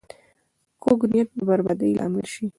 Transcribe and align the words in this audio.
کوږ 0.83 0.99
نیت 1.11 1.29
د 1.37 1.39
بربادۍ 1.47 1.91
لامل 1.99 2.25
شي 2.33 2.45